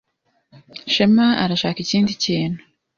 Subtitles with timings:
[0.93, 2.61] Shema arashaka ikindi kintu.